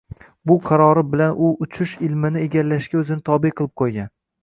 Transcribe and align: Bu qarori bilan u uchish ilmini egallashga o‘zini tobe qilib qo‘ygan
Bu 0.51 0.55
qarori 0.69 1.03
bilan 1.11 1.37
u 1.49 1.51
uchish 1.67 1.95
ilmini 2.09 2.45
egallashga 2.49 3.01
o‘zini 3.07 3.27
tobe 3.33 3.57
qilib 3.61 3.75
qo‘ygan 3.85 4.15